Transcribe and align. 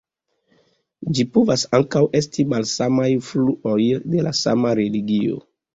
Ĝi 1.17 1.25
povas 1.35 1.65
ankaŭ 1.79 2.03
esti 2.23 2.47
malsamaj 2.55 3.09
fluoj 3.29 3.79
de 4.17 4.29
la 4.31 4.37
sama 4.45 4.79
religio. 4.85 5.41